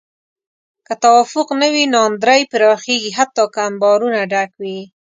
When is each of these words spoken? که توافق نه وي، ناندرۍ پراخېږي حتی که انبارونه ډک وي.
که 0.87 0.93
توافق 1.03 1.47
نه 1.61 1.67
وي، 1.73 1.83
ناندرۍ 1.93 2.41
پراخېږي 2.51 3.11
حتی 3.17 3.43
که 3.53 3.59
انبارونه 3.69 4.19
ډک 4.31 4.51
وي. 4.61 4.79